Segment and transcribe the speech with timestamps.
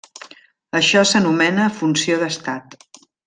[0.79, 2.75] Això s'anomena funció d'estat.